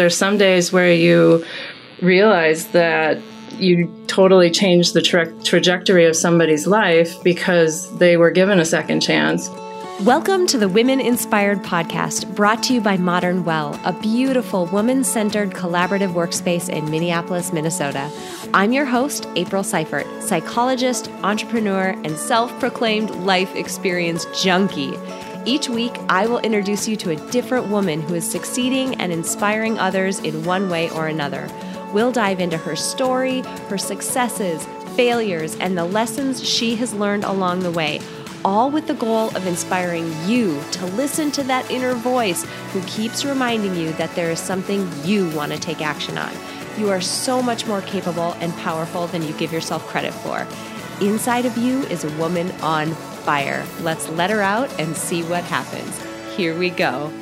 [0.00, 1.44] there's some days where you
[2.00, 3.18] realize that
[3.58, 9.00] you totally changed the tra- trajectory of somebody's life because they were given a second
[9.00, 9.50] chance.
[10.00, 15.04] Welcome to the Women Inspired podcast, brought to you by Modern Well, a beautiful woman
[15.04, 18.10] centered collaborative workspace in Minneapolis, Minnesota.
[18.54, 24.96] I'm your host, April Seifert, psychologist, entrepreneur, and self proclaimed life experience junkie.
[25.46, 29.78] Each week, I will introduce you to a different woman who is succeeding and inspiring
[29.78, 31.48] others in one way or another.
[31.92, 34.66] We'll dive into her story, her successes,
[34.96, 38.00] failures, and the lessons she has learned along the way
[38.44, 43.24] all with the goal of inspiring you to listen to that inner voice who keeps
[43.24, 46.32] reminding you that there is something you want to take action on.
[46.78, 50.46] You are so much more capable and powerful than you give yourself credit for.
[51.04, 53.66] Inside of you is a woman on fire.
[53.80, 56.00] Let's let her out and see what happens.
[56.36, 57.12] Here we go.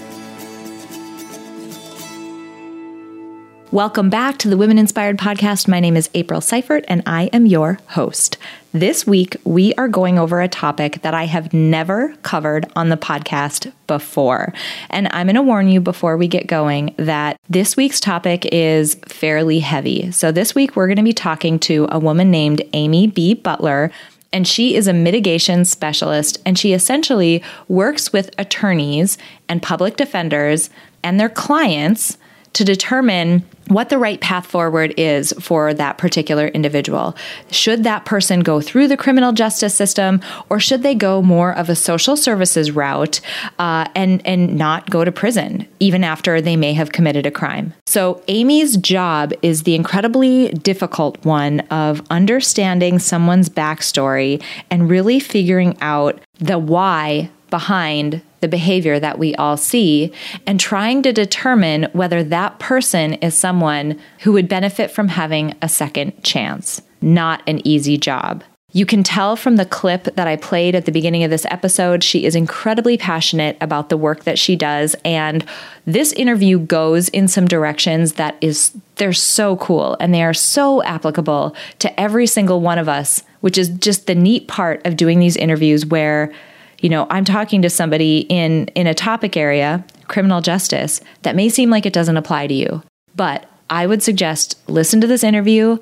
[3.71, 5.69] Welcome back to the Women Inspired Podcast.
[5.69, 8.39] My name is April Seifert, and I am your host.
[8.73, 12.97] This week, we are going over a topic that I have never covered on the
[12.97, 14.55] podcast before.
[14.89, 18.95] And I'm going to warn you before we get going that this week's topic is
[19.07, 20.13] fairly heavy.
[20.13, 23.35] So, this week, we're going to be talking to a woman named Amy B.
[23.35, 23.91] Butler.
[24.33, 29.17] And she is a mitigation specialist, and she essentially works with attorneys
[29.49, 30.69] and public defenders
[31.03, 32.19] and their clients
[32.53, 37.17] to determine what the right path forward is for that particular individual.
[37.51, 41.69] Should that person go through the criminal justice system, or should they go more of
[41.69, 43.21] a social services route
[43.59, 47.73] uh, and and not go to prison even after they may have committed a crime?
[47.87, 55.77] So Amy's job is the incredibly difficult one of understanding someone's backstory and really figuring
[55.81, 60.13] out the why behind the behavior that we all see
[60.47, 65.69] and trying to determine whether that person is someone who would benefit from having a
[65.69, 66.83] second chance.
[67.01, 68.45] Not an easy job.
[68.73, 72.05] You can tell from the clip that I played at the beginning of this episode,
[72.05, 74.95] she is incredibly passionate about the work that she does.
[75.07, 75.43] And
[75.87, 80.83] this interview goes in some directions that is, they're so cool and they are so
[80.83, 85.19] applicable to every single one of us, which is just the neat part of doing
[85.19, 86.31] these interviews where
[86.81, 91.49] you know i'm talking to somebody in in a topic area criminal justice that may
[91.49, 92.83] seem like it doesn't apply to you
[93.15, 95.77] but i would suggest listen to this interview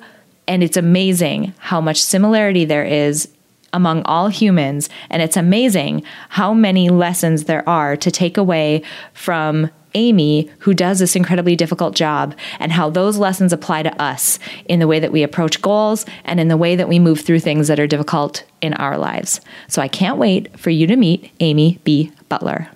[0.47, 3.29] and it's amazing how much similarity there is
[3.73, 8.81] among all humans and it's amazing how many lessons there are to take away
[9.13, 14.37] from Amy, who does this incredibly difficult job, and how those lessons apply to us
[14.65, 17.39] in the way that we approach goals and in the way that we move through
[17.39, 19.41] things that are difficult in our lives.
[19.67, 22.11] So I can't wait for you to meet Amy B.
[22.29, 22.69] Butler.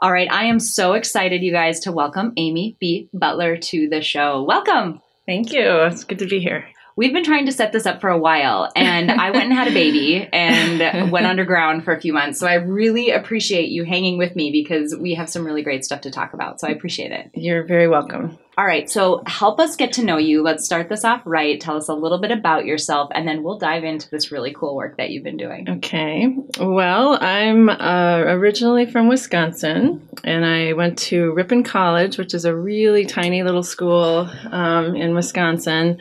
[0.00, 3.08] All right, I am so excited, you guys, to welcome Amy B.
[3.14, 4.42] Butler to the show.
[4.42, 5.00] Welcome.
[5.26, 5.66] Thank you.
[5.84, 6.66] It's good to be here
[6.98, 9.68] we've been trying to set this up for a while and I went and had
[9.68, 12.40] a baby and went underground for a few months.
[12.40, 16.00] So I really appreciate you hanging with me because we have some really great stuff
[16.02, 16.58] to talk about.
[16.58, 17.30] So I appreciate it.
[17.34, 18.36] You're very welcome.
[18.58, 20.42] All right, so help us get to know you.
[20.42, 21.60] Let's start this off right.
[21.60, 24.74] Tell us a little bit about yourself, and then we'll dive into this really cool
[24.74, 25.70] work that you've been doing.
[25.70, 26.34] Okay.
[26.58, 32.56] Well, I'm uh, originally from Wisconsin, and I went to Ripon College, which is a
[32.56, 36.00] really tiny little school um, in Wisconsin.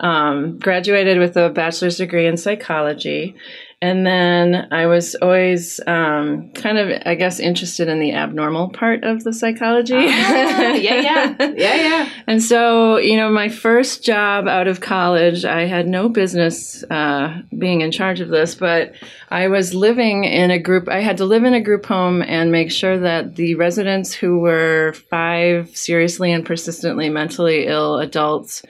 [0.00, 3.34] Um, graduated with a bachelor's degree in psychology.
[3.82, 9.04] And then I was always um, kind of, I guess, interested in the abnormal part
[9.04, 9.94] of the psychology.
[9.94, 12.08] Ah, yeah, yeah, yeah, yeah.
[12.26, 17.42] and so, you know, my first job out of college, I had no business uh,
[17.58, 18.94] being in charge of this, but
[19.28, 22.50] I was living in a group, I had to live in a group home and
[22.50, 28.62] make sure that the residents who were five seriously and persistently mentally ill adults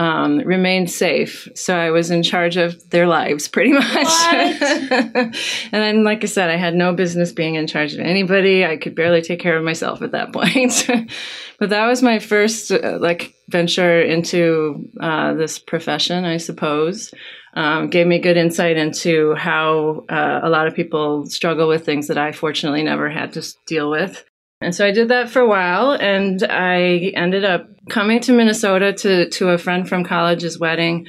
[0.00, 1.46] um, remained safe.
[1.54, 3.84] So I was in charge of their lives pretty much.
[4.32, 5.34] and
[5.70, 8.64] then, like I said, I had no business being in charge of anybody.
[8.64, 10.88] I could barely take care of myself at that point.
[11.58, 17.12] but that was my first uh, like venture into uh, this profession, I suppose.
[17.52, 22.06] Um, gave me good insight into how uh, a lot of people struggle with things
[22.06, 24.24] that I fortunately never had to deal with.
[24.60, 28.92] And so I did that for a while and I ended up coming to Minnesota
[28.92, 31.06] to, to a friend from college's wedding.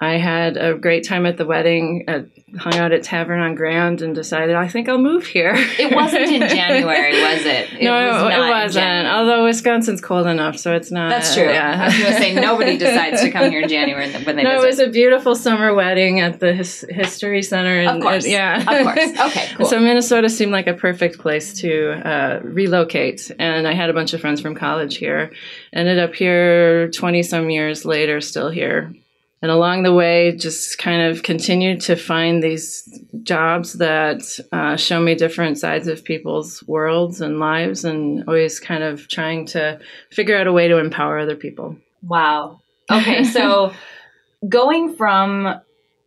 [0.00, 2.20] I had a great time at the wedding, uh,
[2.56, 5.54] hung out at Tavern on Grand, and decided I think I'll move here.
[5.56, 7.72] it wasn't in January, was it?
[7.72, 9.06] it no, was it, wasn't.
[9.08, 11.08] Although Wisconsin's cold enough, so it's not.
[11.10, 11.50] That's true.
[11.50, 11.82] Yeah.
[11.82, 14.44] I was going to say nobody decides to come here in January when they.
[14.44, 14.64] No, visit.
[14.64, 17.80] it was a beautiful summer wedding at the His- History Center.
[17.80, 18.98] And, of course, yeah, of course.
[19.28, 19.66] Okay, cool.
[19.66, 24.14] so Minnesota seemed like a perfect place to uh, relocate, and I had a bunch
[24.14, 25.32] of friends from college here.
[25.72, 28.94] Ended up here twenty some years later, still here
[29.40, 35.00] and along the way just kind of continued to find these jobs that uh, show
[35.00, 39.78] me different sides of people's worlds and lives and always kind of trying to
[40.10, 41.76] figure out a way to empower other people.
[42.02, 42.60] Wow.
[42.90, 43.72] Okay so
[44.48, 45.60] going from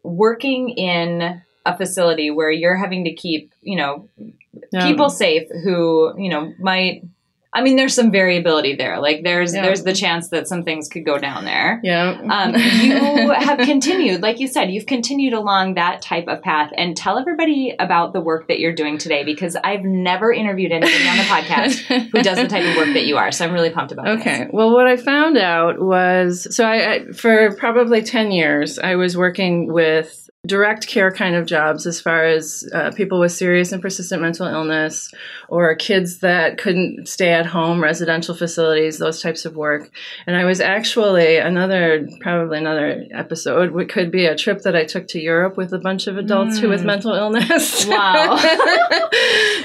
[0.04, 4.10] working in a facility where you're having to keep you know
[4.74, 7.04] people safe who you know might
[7.54, 9.02] I mean, there's some variability there.
[9.02, 9.62] Like there's yeah.
[9.62, 11.82] there's the chance that some things could go down there.
[11.84, 12.12] Yeah.
[12.30, 16.72] Um, you have continued, like you said, you've continued along that type of path.
[16.78, 21.08] And tell everybody about the work that you're doing today, because I've never interviewed anybody
[21.08, 23.34] on the podcast who does the type of work that you are.
[23.34, 24.46] So I'm really pumped about okay.
[24.46, 24.50] This.
[24.54, 29.18] Well, what I found out was so I, I for probably ten years I was
[29.18, 33.80] working with direct care kind of jobs as far as uh, people with serious and
[33.80, 35.14] persistent mental illness
[35.50, 39.92] or kids that couldn't stay at home residential facilities those types of work.
[40.26, 44.84] And i was actually another probably another episode it could be a trip that i
[44.84, 46.62] took to europe with a bunch of adults mm.
[46.62, 46.86] who with mm.
[46.86, 47.86] mental illness.
[47.86, 48.40] Wow.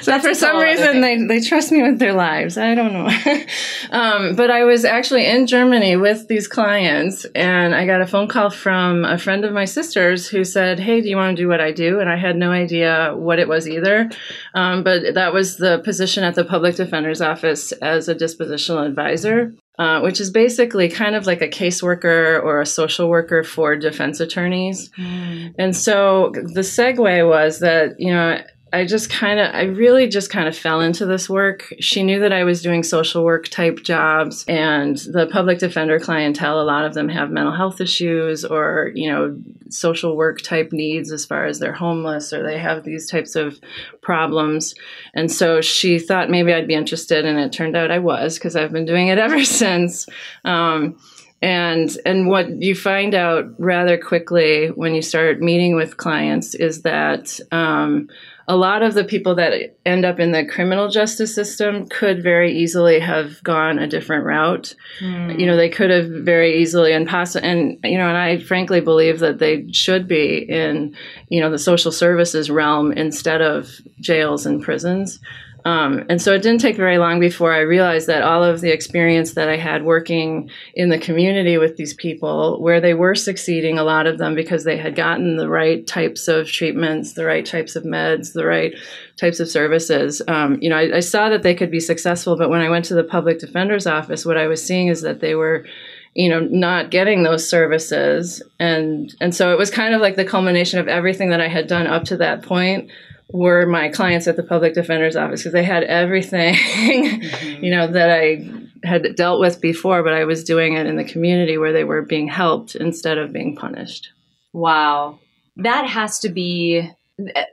[0.02, 2.58] So That's for some reason they, they trust me with their lives.
[2.58, 3.08] I don't know.
[3.90, 8.26] Um, but i was actually in germany with these clients and i got a phone
[8.26, 11.42] call from a friend of my sister's who said said, Hey, do you want to
[11.42, 12.00] do what I do?
[12.00, 14.10] And I had no idea what it was either.
[14.54, 19.54] Um, but that was the position at the public defender's office as a dispositional advisor.
[19.78, 24.20] Uh, which is basically kind of like a caseworker or a social worker for defense
[24.20, 24.88] attorneys.
[24.98, 25.54] Mm.
[25.58, 28.40] And so the segue was that, you know,
[28.72, 31.72] I just kind of, I really just kind of fell into this work.
[31.78, 36.60] She knew that I was doing social work type jobs, and the public defender clientele,
[36.60, 39.38] a lot of them have mental health issues or, you know,
[39.70, 43.60] social work type needs as far as they're homeless or they have these types of
[44.02, 44.74] problems.
[45.14, 48.56] And so she thought maybe I'd be interested, and it turned out I was because
[48.56, 50.08] I've been doing it ever since.
[50.44, 50.98] Um,
[51.42, 56.82] and and what you find out rather quickly when you start meeting with clients is
[56.82, 58.08] that um,
[58.48, 62.56] a lot of the people that end up in the criminal justice system could very
[62.56, 64.75] easily have gone a different route.
[65.00, 65.40] Mm.
[65.40, 68.81] You know, they could have very easily and possibly, and you know, and I frankly
[68.81, 70.94] believe that they should be in,
[71.28, 73.69] you know, the social services realm instead of
[74.00, 75.19] jails and prisons.
[75.66, 78.70] Um, and so it didn't take very long before I realized that all of the
[78.70, 83.76] experience that I had working in the community with these people, where they were succeeding,
[83.76, 87.44] a lot of them because they had gotten the right types of treatments, the right
[87.44, 88.74] types of meds, the right
[89.16, 90.22] types of services.
[90.28, 92.84] Um, you know, I, I saw that they could be successful, but when I went
[92.84, 95.66] to the public defender's office, what I was seeing is that they were
[96.14, 100.24] you know not getting those services and and so it was kind of like the
[100.24, 102.90] culmination of everything that i had done up to that point
[103.31, 107.64] were my clients at the public defender's office because they had everything, mm-hmm.
[107.64, 108.49] you know, that I
[108.84, 112.02] had dealt with before, but I was doing it in the community where they were
[112.02, 114.11] being helped instead of being punished.
[114.52, 115.19] Wow.
[115.56, 116.90] That has to be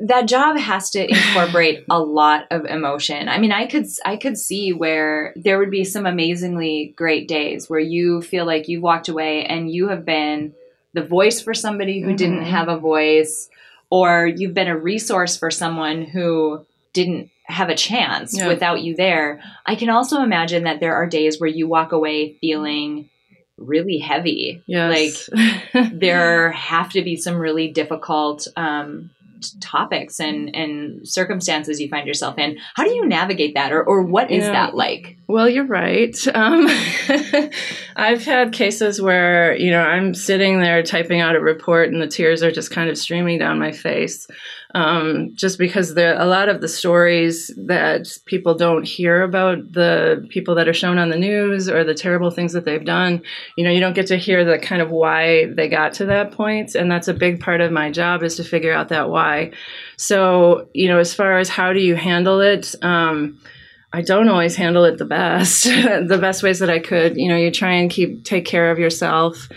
[0.01, 3.29] that job has to incorporate a lot of emotion.
[3.29, 7.69] I mean, I could I could see where there would be some amazingly great days
[7.69, 10.53] where you feel like you walked away and you have been
[10.93, 12.15] the voice for somebody who mm-hmm.
[12.17, 13.49] didn't have a voice
[13.93, 18.47] or you've been a resource for someone who didn't have a chance yeah.
[18.47, 19.39] without you there.
[19.67, 23.11] I can also imagine that there are days where you walk away feeling
[23.55, 24.63] really heavy.
[24.65, 25.29] Yes.
[25.31, 29.11] Like there have to be some really difficult um,
[29.61, 32.57] topics and and circumstances you find yourself in.
[32.75, 34.51] How do you navigate that, or or what is yeah.
[34.51, 35.17] that like?
[35.27, 36.15] Well, you're right.
[36.33, 36.67] Um,
[37.95, 42.07] I've had cases where you know I'm sitting there typing out a report, and the
[42.07, 44.27] tears are just kind of streaming down my face
[44.73, 50.25] um, just because there a lot of the stories that people don't hear about the
[50.29, 53.21] people that are shown on the news or the terrible things that they've done
[53.55, 56.31] you know you don't get to hear the kind of why they got to that
[56.31, 59.51] point and that's a big part of my job is to figure out that why
[59.97, 63.39] so you know as far as how do you handle it um,
[63.95, 67.15] I don't always handle it the best, the best ways that I could.
[67.15, 69.47] You know, you try and keep take care of yourself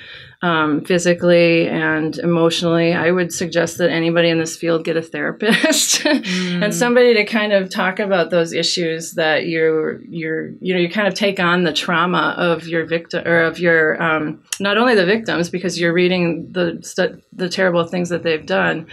[0.42, 2.92] um, physically and emotionally.
[2.92, 6.62] I would suggest that anybody in this field get a therapist mm.
[6.62, 10.90] and somebody to kind of talk about those issues that you're you're you know you
[10.90, 14.94] kind of take on the trauma of your victim or of your um, not only
[14.94, 18.86] the victims because you're reading the the terrible things that they've done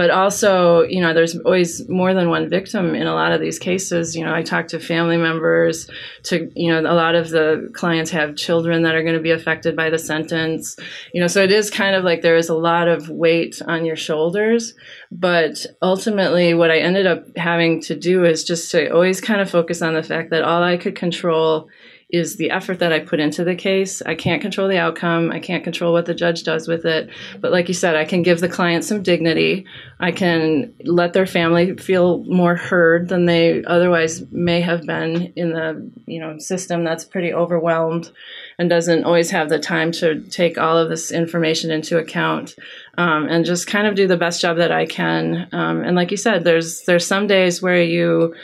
[0.00, 3.58] but also you know there's always more than one victim in a lot of these
[3.58, 4.16] cases.
[4.16, 5.90] You know i talk to family members
[6.22, 9.30] to you know a lot of the clients have children that are going to be
[9.30, 10.78] affected by the sentence.
[11.12, 13.84] You know so it is kind of like there is a lot of weight on
[13.84, 14.72] your shoulders.
[15.12, 19.50] But ultimately what i ended up having to do is just to always kind of
[19.50, 21.68] focus on the fact that all i could control
[22.12, 24.02] is the effort that I put into the case.
[24.02, 25.30] I can't control the outcome.
[25.30, 27.10] I can't control what the judge does with it.
[27.40, 29.66] But like you said, I can give the client some dignity.
[29.98, 35.50] I can let their family feel more heard than they otherwise may have been in
[35.50, 38.10] the you know system that's pretty overwhelmed
[38.58, 42.56] and doesn't always have the time to take all of this information into account.
[42.98, 45.48] Um, and just kind of do the best job that I can.
[45.52, 48.34] Um, and like you said, there's there's some days where you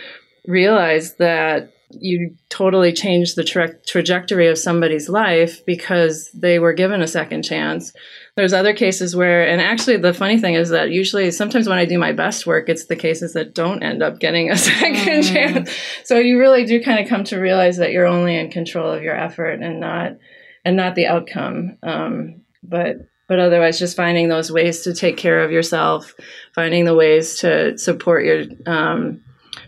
[0.47, 7.03] realize that you totally change the tra- trajectory of somebody's life because they were given
[7.03, 7.93] a second chance.
[8.35, 11.85] There's other cases where, and actually, the funny thing is that usually, sometimes when I
[11.85, 15.33] do my best work, it's the cases that don't end up getting a second mm.
[15.33, 15.71] chance.
[16.05, 19.03] So you really do kind of come to realize that you're only in control of
[19.03, 20.17] your effort and not,
[20.65, 21.79] and not the outcome.
[21.83, 22.97] Um, but
[23.29, 26.15] but otherwise, just finding those ways to take care of yourself,
[26.55, 29.23] finding the ways to support your um,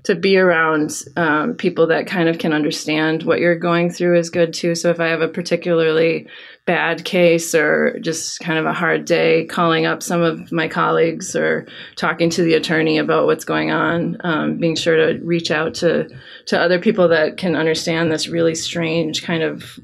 [0.04, 4.30] to be around um, people that kind of can understand what you're going through is
[4.30, 4.74] good too.
[4.74, 6.28] So if I have a particularly
[6.66, 11.34] bad case or just kind of a hard day, calling up some of my colleagues
[11.34, 15.74] or talking to the attorney about what's going on, um, being sure to reach out
[15.74, 16.08] to
[16.46, 19.78] to other people that can understand this really strange kind of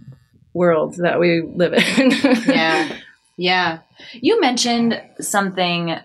[0.52, 2.10] world that we live in.
[2.46, 2.96] yeah.
[3.36, 3.80] Yeah.
[4.12, 5.96] You mentioned something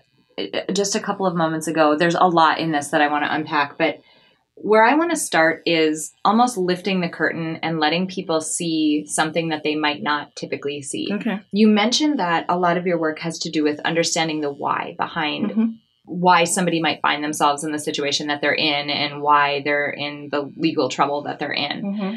[0.72, 1.96] just a couple of moments ago.
[1.96, 4.00] There's a lot in this that I want to unpack, but
[4.62, 9.48] where I want to start is almost lifting the curtain and letting people see something
[9.48, 11.08] that they might not typically see.
[11.12, 11.40] Okay.
[11.52, 14.94] You mentioned that a lot of your work has to do with understanding the why
[14.98, 15.66] behind mm-hmm.
[16.04, 20.28] why somebody might find themselves in the situation that they're in and why they're in
[20.30, 21.82] the legal trouble that they're in.
[21.82, 22.16] Mm-hmm.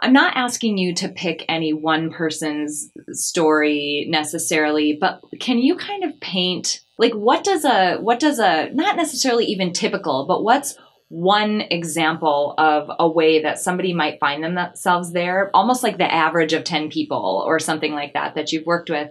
[0.00, 6.02] I'm not asking you to pick any one person's story necessarily, but can you kind
[6.02, 10.76] of paint like what does a what does a not necessarily even typical, but what's
[11.12, 16.54] one example of a way that somebody might find themselves there, almost like the average
[16.54, 19.10] of 10 people or something like that that you've worked with.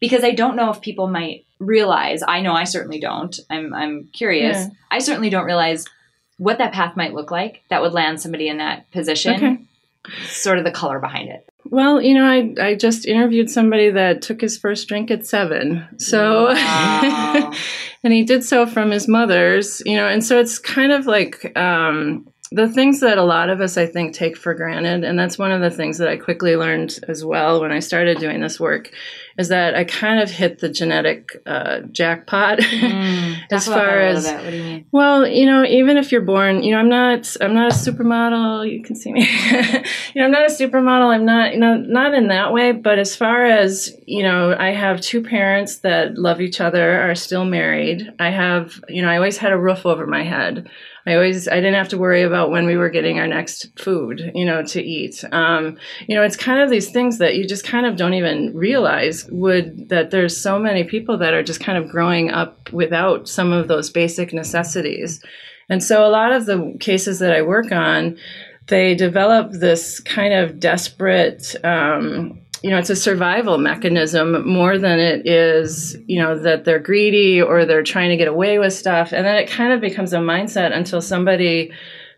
[0.00, 3.38] Because I don't know if people might realize, I know I certainly don't.
[3.50, 4.56] I'm, I'm curious.
[4.56, 4.68] Yeah.
[4.90, 5.84] I certainly don't realize
[6.38, 9.34] what that path might look like that would land somebody in that position.
[9.34, 9.58] Okay.
[10.26, 11.46] Sort of the color behind it.
[11.74, 15.84] Well, you know, I I just interviewed somebody that took his first drink at seven.
[15.98, 17.52] So, wow.
[18.04, 21.50] and he did so from his mother's, you know, and so it's kind of like
[21.58, 25.02] um, the things that a lot of us, I think, take for granted.
[25.02, 28.18] And that's one of the things that I quickly learned as well when I started
[28.18, 28.90] doing this work
[29.36, 34.84] is that I kind of hit the genetic uh, jackpot mm, as far as you?
[34.92, 38.70] Well, you know, even if you're born, you know, I'm not I'm not a supermodel.
[38.70, 39.22] You can see me.
[40.14, 41.12] you know, I'm not a supermodel.
[41.12, 42.72] I'm not you know not in that way.
[42.72, 47.14] But as far as you know, I have two parents that love each other, are
[47.14, 48.12] still married.
[48.20, 50.70] I have you know, I always had a roof over my head.
[51.06, 54.32] I always I didn't have to worry about when we were getting our next food,
[54.34, 55.22] you know, to eat.
[55.32, 58.54] Um, you know, it's kind of these things that you just kind of don't even
[58.56, 63.28] realize would that there's so many people that are just kind of growing up without
[63.28, 65.22] some of those basic necessities.
[65.68, 68.18] And so a lot of the cases that I work on,
[68.68, 74.98] they develop this kind of desperate um, you know, it's a survival mechanism more than
[74.98, 79.12] it is, you know, that they're greedy or they're trying to get away with stuff.
[79.12, 81.72] And then it kind of becomes a mindset until somebody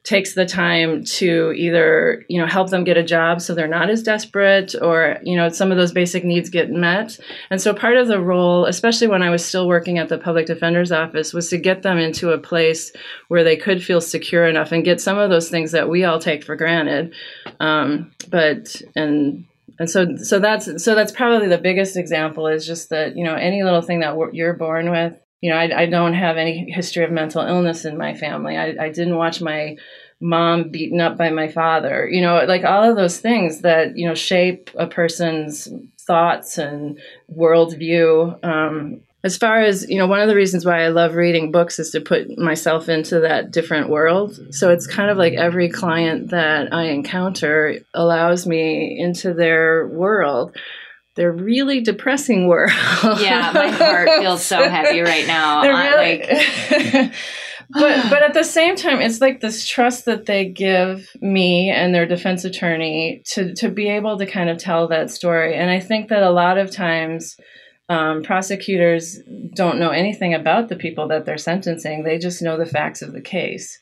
[0.04, 3.90] takes the time to either, you know, help them get a job so they're not
[3.90, 7.18] as desperate or, you know, some of those basic needs get met.
[7.50, 10.46] And so part of the role, especially when I was still working at the public
[10.46, 12.92] defender's office, was to get them into a place
[13.26, 16.20] where they could feel secure enough and get some of those things that we all
[16.20, 17.12] take for granted.
[17.58, 19.44] Um, but, and,
[19.78, 23.34] and so so that's so that's probably the biggest example is just that you know
[23.34, 27.04] any little thing that you're born with you know I, I don't have any history
[27.04, 28.56] of mental illness in my family.
[28.56, 29.76] I, I didn't watch my
[30.20, 34.08] mom beaten up by my father you know like all of those things that you
[34.08, 35.68] know shape a person's
[36.00, 36.98] thoughts and
[37.30, 41.50] worldview um, as far as you know one of the reasons why i love reading
[41.50, 44.38] books is to put myself into that different world.
[44.50, 50.56] So it's kind of like every client that i encounter allows me into their world
[51.16, 52.70] their really depressing world.
[53.02, 55.62] Yeah my heart feels so heavy right now.
[55.62, 57.14] They're really, like
[57.70, 61.92] but but at the same time it's like this trust that they give me and
[61.92, 65.56] their defense attorney to to be able to kind of tell that story.
[65.56, 67.36] And i think that a lot of times
[67.88, 69.20] um, prosecutors
[69.54, 72.02] don't know anything about the people that they're sentencing.
[72.02, 73.78] They just know the facts of the case.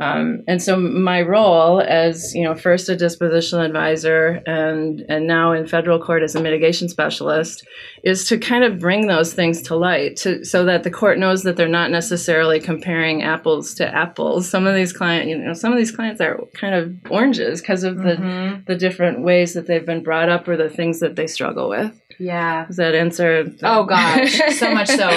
[0.00, 5.50] Um, and so my role as you know first a dispositional advisor and and now
[5.50, 7.66] in federal court as a mitigation specialist
[8.04, 11.42] is to kind of bring those things to light to so that the court knows
[11.42, 14.48] that they're not necessarily comparing apples to apples.
[14.48, 17.82] Some of these clients you know some of these clients are kind of oranges because
[17.82, 18.62] of the mm-hmm.
[18.66, 22.00] the different ways that they've been brought up or the things that they struggle with
[22.18, 25.08] yeah does that answer the- oh gosh so much so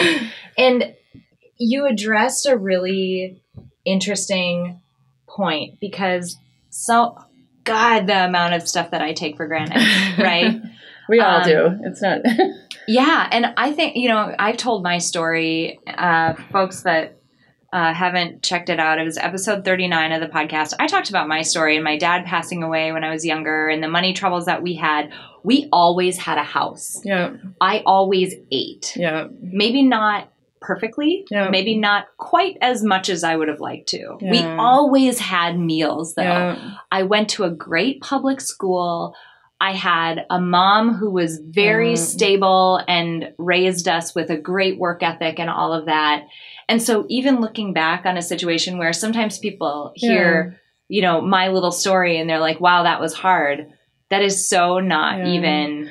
[0.57, 0.93] and
[1.57, 3.41] you addressed a really
[3.85, 4.81] interesting
[5.27, 6.37] point because
[6.69, 7.17] so
[7.63, 9.77] God, the amount of stuff that I take for granted,
[10.17, 10.61] right?
[11.09, 11.79] we all um, do.
[11.83, 12.21] It's not.
[12.87, 15.79] yeah, and I think you know I've told my story.
[15.87, 17.19] Uh, folks that
[17.71, 20.73] uh, haven't checked it out, it was episode thirty nine of the podcast.
[20.79, 23.83] I talked about my story and my dad passing away when I was younger, and
[23.83, 25.11] the money troubles that we had.
[25.43, 27.01] We always had a house.
[27.03, 27.33] Yeah.
[27.59, 28.93] I always ate.
[28.95, 29.27] Yeah.
[29.41, 30.31] Maybe not
[30.61, 31.25] perfectly.
[31.29, 31.49] Yeah.
[31.49, 34.17] Maybe not quite as much as I would have liked to.
[34.21, 34.31] Yeah.
[34.31, 36.23] We always had meals though.
[36.23, 36.75] Yeah.
[36.91, 39.15] I went to a great public school.
[39.59, 45.03] I had a mom who was very stable and raised us with a great work
[45.03, 46.25] ethic and all of that.
[46.67, 51.49] And so even looking back on a situation where sometimes people hear, you know, my
[51.49, 53.67] little story and they're like, "Wow, that was hard."
[54.11, 55.89] That is so not even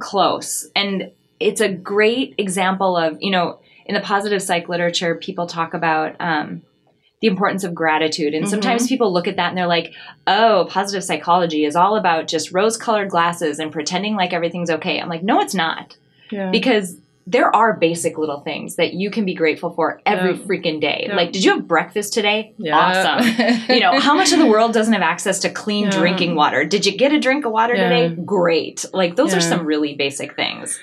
[0.00, 0.68] close.
[0.76, 5.74] And it's a great example of, you know, in the positive psych literature, people talk
[5.74, 6.62] about um,
[7.20, 8.34] the importance of gratitude.
[8.34, 8.50] And mm-hmm.
[8.50, 9.94] sometimes people look at that and they're like,
[10.26, 15.00] oh, positive psychology is all about just rose colored glasses and pretending like everything's okay.
[15.00, 15.96] I'm like, no, it's not.
[16.30, 16.50] Yeah.
[16.50, 20.44] Because there are basic little things that you can be grateful for every yeah.
[20.44, 21.06] freaking day.
[21.08, 21.16] Yeah.
[21.16, 22.52] Like, did you have breakfast today?
[22.58, 22.76] Yeah.
[22.76, 23.64] Awesome.
[23.74, 26.64] you know, how much of the world doesn't have access to clean drinking water?
[26.64, 28.10] Did you get a drink of water today?
[28.10, 28.84] Great.
[28.92, 30.78] Like, those are some really basic things.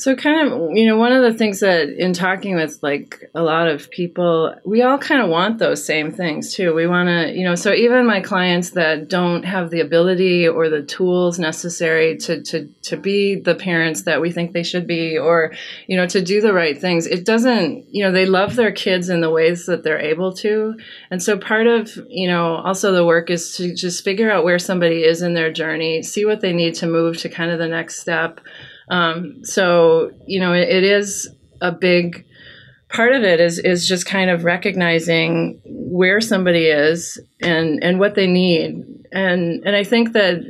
[0.00, 3.42] So, kind of, you know, one of the things that in talking with like a
[3.42, 6.74] lot of people, we all kind of want those same things too.
[6.74, 10.70] We want to, you know, so even my clients that don't have the ability or
[10.70, 15.18] the tools necessary to, to, to be the parents that we think they should be
[15.18, 15.52] or,
[15.86, 19.10] you know, to do the right things, it doesn't, you know, they love their kids
[19.10, 20.76] in the ways that they're able to.
[21.10, 24.58] And so, part of, you know, also the work is to just figure out where
[24.58, 27.68] somebody is in their journey, see what they need to move to kind of the
[27.68, 28.40] next step.
[28.90, 31.28] Um, so you know, it, it is
[31.60, 32.26] a big
[32.90, 38.14] part of it is is just kind of recognizing where somebody is and and what
[38.14, 38.84] they need.
[39.12, 40.42] And and I think that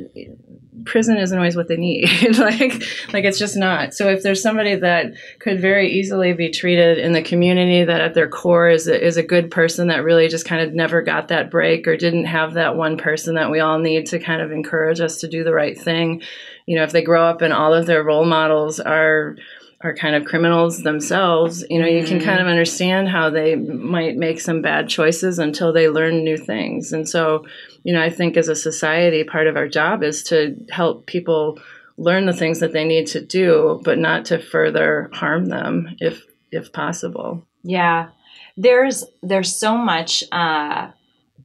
[0.85, 2.09] prison isn't always what they need.
[2.41, 3.93] Like like it's just not.
[3.93, 8.13] So if there's somebody that could very easily be treated in the community that at
[8.15, 11.27] their core is a, is a good person that really just kind of never got
[11.27, 14.51] that break or didn't have that one person that we all need to kind of
[14.51, 16.23] encourage us to do the right thing
[16.71, 19.35] you know if they grow up and all of their role models are
[19.81, 22.47] are kind of criminals themselves you know you can kind of mm-hmm.
[22.47, 26.93] understand how they might make some bad choices until they learn new things.
[26.93, 27.45] And so
[27.83, 31.59] you know i think as a society part of our job is to help people
[31.97, 36.23] learn the things that they need to do but not to further harm them if
[36.53, 37.45] if possible.
[37.63, 38.09] Yeah.
[38.55, 40.91] There's there's so much uh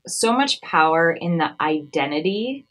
[0.06, 2.66] so much power in the identity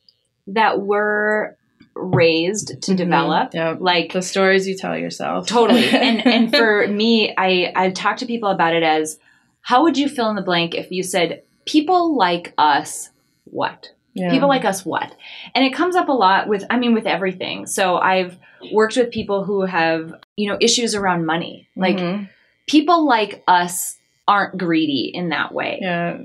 [0.47, 1.55] that we're
[1.95, 2.95] raised to mm-hmm.
[2.95, 3.53] develop.
[3.53, 3.75] Yeah.
[3.79, 5.47] Like the stories you tell yourself.
[5.47, 5.87] Totally.
[5.89, 9.19] and and for me, I I talk to people about it as
[9.61, 13.09] how would you fill in the blank if you said people like us
[13.45, 13.91] what?
[14.13, 14.31] Yeah.
[14.31, 15.13] People like us what?
[15.53, 17.65] And it comes up a lot with I mean with everything.
[17.65, 18.37] So I've
[18.71, 21.67] worked with people who have, you know, issues around money.
[21.75, 22.25] Like mm-hmm.
[22.67, 25.79] people like us aren't greedy in that way.
[25.81, 26.17] Yeah.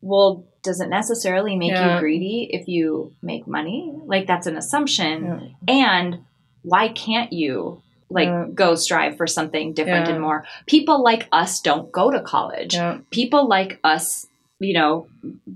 [0.00, 1.94] Well, doesn't necessarily make yeah.
[1.94, 3.92] you greedy if you make money.
[4.06, 5.52] Like that's an assumption.
[5.68, 5.74] Yeah.
[5.74, 6.24] And
[6.62, 8.46] why can't you like yeah.
[8.52, 10.44] go strive for something different and more?
[10.66, 12.76] People like us don't go to college.
[13.10, 14.26] People like us,
[14.58, 15.06] you know,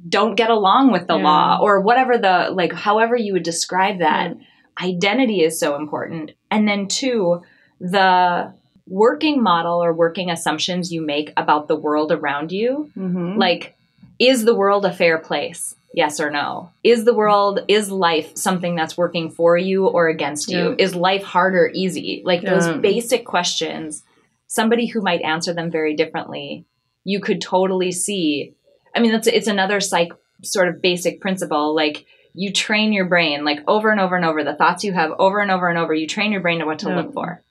[0.09, 4.37] don't get along with the law or whatever the like however you would describe that.
[4.81, 6.33] Identity is so important.
[6.53, 7.42] And then two,
[7.81, 8.53] the
[8.87, 12.90] working model or working assumptions you make about the world around you.
[12.97, 13.38] Mm-hmm.
[13.38, 13.75] Like
[14.19, 15.75] is the world a fair place?
[15.95, 16.71] Yes or no?
[16.85, 20.71] Is the world, is life something that's working for you or against you?
[20.71, 20.75] Yeah.
[20.79, 22.23] Is life hard or easy?
[22.25, 22.55] Like yeah.
[22.55, 24.05] those basic questions
[24.49, 26.65] somebody who might answer them very differently,
[27.05, 28.55] you could totally see.
[28.97, 31.75] I mean, that's it's another psych sort of basic principle.
[31.75, 35.13] Like you train your brain like over and over and over the thoughts you have
[35.19, 35.95] over and over and over.
[35.95, 36.97] You train your brain to what to Yeah.
[36.97, 37.43] look for,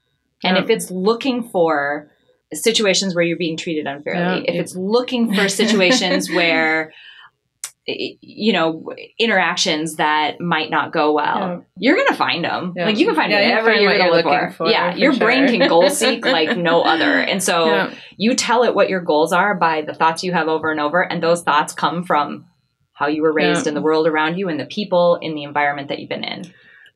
[0.43, 2.11] and if it's looking for
[2.53, 4.51] situations where you're being treated unfairly, Yeah.
[4.51, 6.93] if it's looking for situations where
[7.89, 11.59] you know interactions that might not go well Yeah.
[11.77, 12.85] you're gonna find them Yeah.
[12.85, 14.51] like you can find Yeah, you whatever you're you're look looking for.
[14.65, 18.63] for, yeah for your brain can goal seek like no other and so you tell
[18.63, 21.43] it what your goals are by the thoughts you have over and over and those
[21.43, 22.45] thoughts come from
[22.91, 25.87] how you were raised in the world around you and the people in the environment
[25.87, 26.43] that you've been in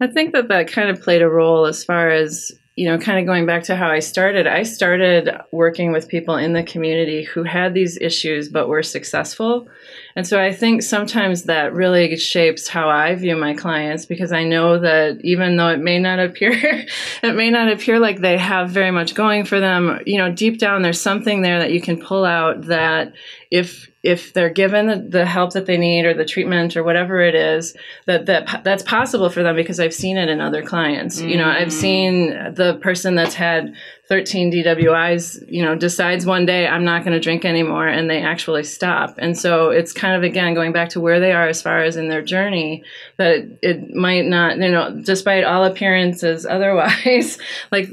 [0.02, 3.20] I think that that kind of played a role as far as, you know, kind
[3.20, 4.48] of going back to how I started.
[4.48, 9.68] I started working with people in the community who had these issues but were successful.
[10.16, 14.46] And so I think sometimes that really shapes how I view my clients because I
[14.46, 16.54] know that even though it may not appear
[17.24, 20.58] it may not appear like they have very much going for them, you know, deep
[20.58, 23.14] down there's something there that you can pull out that
[23.52, 27.36] if if they're given the, help that they need or the treatment or whatever it
[27.36, 27.76] is
[28.08, 31.22] that that that's possible for them because I've seen it in other clients.
[31.22, 31.72] You know, I've mm.
[31.72, 33.76] seen the person that's had
[34.12, 38.21] 13 DWIs, you know, decides one day I'm not going to drink anymore and they
[38.21, 39.15] actually stop.
[39.17, 41.95] And so it's kind of again going back to where they are as far as
[41.95, 42.84] in their journey
[43.15, 47.38] that it, might not, you know, despite all appearances otherwise,
[47.71, 47.88] like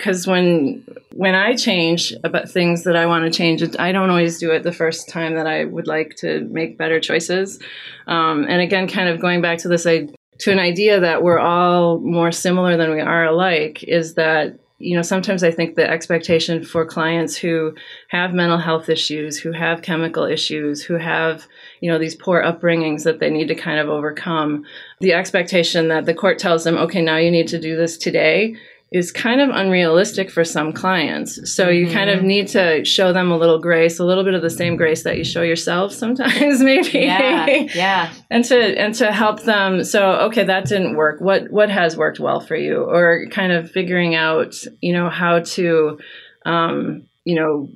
[0.00, 0.82] cuz when
[1.14, 4.64] when I change about things that I want to change, I don't always do it
[4.64, 7.60] the first time that I would like to make better choices.
[8.08, 11.38] Um, and again, kind of going back to this, I, to an idea that we're
[11.38, 15.88] all more similar than we are alike, is that you know sometimes I think the
[15.88, 17.74] expectation for clients who
[18.08, 21.46] have mental health issues, who have chemical issues, who have
[21.80, 24.64] you know these poor upbringings that they need to kind of overcome,
[25.00, 28.56] the expectation that the court tells them, okay, now you need to do this today
[28.92, 31.52] is kind of unrealistic for some clients.
[31.54, 34.42] So you kind of need to show them a little grace, a little bit of
[34.42, 36.98] the same grace that you show yourself sometimes maybe.
[36.98, 41.70] yeah yeah and to and to help them so okay that didn't work what what
[41.70, 45.98] has worked well for you or kind of figuring out you know how to
[46.44, 47.68] um you know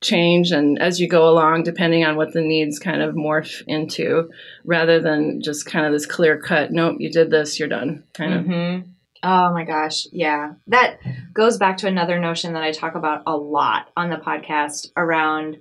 [0.00, 4.30] change and as you go along depending on what the needs kind of morph into
[4.64, 8.34] rather than just kind of this clear cut nope you did this you're done kind
[8.34, 8.90] of Mm-hmm.
[9.22, 10.06] Oh my gosh.
[10.12, 10.54] Yeah.
[10.68, 11.00] That
[11.32, 15.58] goes back to another notion that I talk about a lot on the podcast around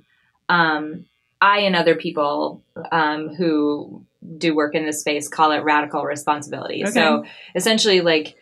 [0.50, 1.06] um,
[1.42, 4.06] I and other people um, who
[4.38, 6.84] do work in this space call it radical responsibility.
[6.84, 6.92] Okay.
[6.92, 8.36] So essentially, like,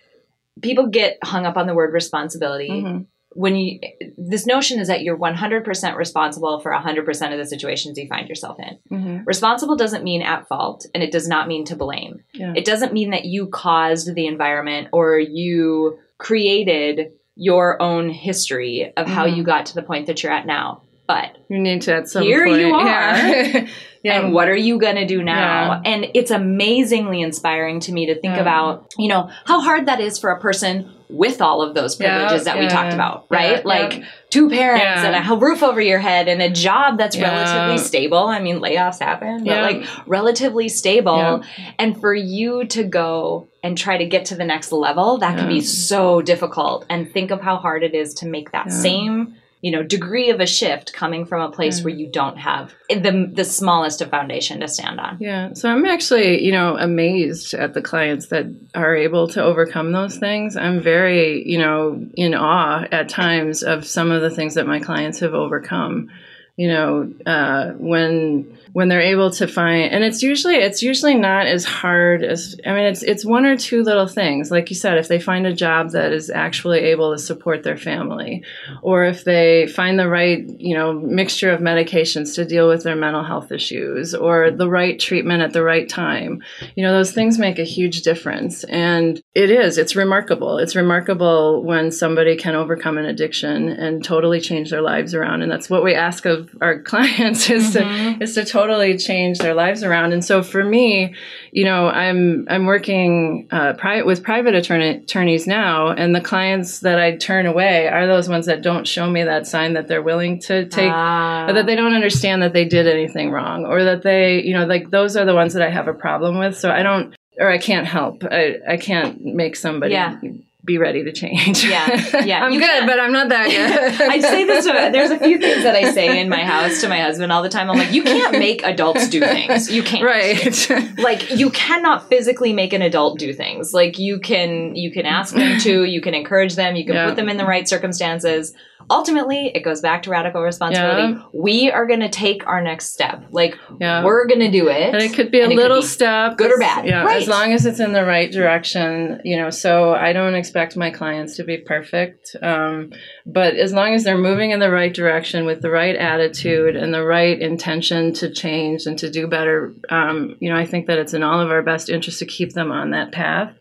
[0.61, 2.69] people get hung up on the word responsibility.
[2.69, 3.05] Mhm.
[3.37, 3.79] When you,
[4.17, 8.57] this notion is that you're 100% responsible for 100% of the situations you find yourself
[8.59, 8.97] in.
[8.97, 9.23] Mhm.
[9.25, 12.21] Responsible doesn't mean at fault, and it does not mean to blame.
[12.33, 12.53] Yeah.
[12.55, 19.07] It doesn't mean that you caused the environment or you created your own history of
[19.07, 19.35] how Mhm.
[19.35, 20.81] you got to the point that you're at now.
[21.07, 22.87] But you need to at some Here point you are.
[22.87, 23.67] yeah,
[24.03, 24.19] yeah.
[24.21, 25.79] and what are you going to do now?
[25.85, 28.41] And it's amazingly inspiring to me to think Yeah.
[28.41, 32.17] about, you know, how hard that is for a person with all of those Yeah,
[32.17, 33.57] privileges that we talked about, right?
[33.57, 34.05] yeah, like yeah.
[34.29, 35.05] two parents Yeah.
[35.11, 37.31] and a roof over your head and a job that's Yeah.
[37.31, 38.25] relatively stable.
[38.27, 41.43] I mean, layoffs happen, but like relatively stable.
[41.57, 41.71] Yeah.
[41.79, 45.47] And for you to go and try to get to the next level, that can
[45.47, 46.85] be so difficult.
[46.89, 48.73] And think of how hard it is to make that Yeah.
[48.73, 51.85] same you know degree of a shift coming from a place Yeah.
[51.85, 55.17] where you don't have the the smallest of foundation to stand on.
[55.19, 55.53] Yeah.
[55.53, 60.17] So I'm actually, you know, amazed at the clients that are able to overcome those
[60.17, 60.55] things.
[60.55, 61.79] I'm very, you know,
[62.15, 66.11] in awe at times of some of the things that my clients have overcome.
[66.57, 71.47] You know, uh, when when they're able to find, and it's usually it's usually not
[71.47, 74.51] as hard as I mean, it's it's one or two little things.
[74.51, 77.77] Like you said, if they find a job that is actually able to support their
[77.77, 78.43] family,
[78.81, 82.97] or if they find the right, you know, mixture of medications to deal with their
[82.97, 86.43] mental health issues, or the right treatment at the right time.
[86.75, 88.65] You know, those things make a huge difference.
[88.65, 90.57] And it is, it's remarkable.
[90.57, 95.43] It's remarkable when somebody can overcome an addiction and totally change their lives around.
[95.43, 98.21] And that's what we ask of our clients is to mm-hmm.
[98.21, 98.64] is to totally
[98.97, 100.13] change their lives around.
[100.13, 101.13] And so for me,
[101.51, 106.79] you know, I'm I'm working uh, pri- with private attorney- attorneys now, and the clients
[106.81, 110.01] that I turn away are those ones that don't show me that sign that they're
[110.03, 111.47] willing to take Ah.
[111.47, 114.65] or that they don't understand that they did anything wrong or that they you know
[114.65, 117.49] like those are the ones that i have a problem with so i don't or
[117.49, 120.19] i can't help i, I can't make somebody Yeah.
[120.65, 122.39] Be ready to change Yeah, yeah.
[122.43, 124.65] i'm You good can't- but i'm not that good I say this.
[124.65, 127.43] To, there's a few things that I say in my house to my husband all
[127.43, 127.69] the time.
[127.69, 129.69] I'm like, you can't make adults do things.
[129.71, 130.03] You can't.
[130.03, 133.73] right Like you cannot physically make an adult do things.
[133.73, 137.07] Like you can you can ask them to, you can encourage them, you can Yeah.
[137.07, 138.53] put them in the right circumstances.
[138.89, 141.13] Ultimately it goes back to radical responsibility.
[141.13, 141.23] Yeah.
[141.33, 143.23] We are going to take our next step.
[143.31, 144.03] Like Yeah.
[144.03, 144.93] we're going to do it.
[144.93, 146.85] And it could be a and it could little be step, good or bad.
[146.85, 147.21] Yeah, Right.
[147.21, 149.49] as long as it's in the right direction, you know.
[149.49, 152.91] So I don't expect my clients to be perfect, um,
[153.25, 156.93] but as long as they're moving in the right direction with the right attitude and
[156.93, 160.99] the right intention to change and to do better, um, you know, I think that
[160.99, 163.53] it's in all of our best interest to keep them on that path.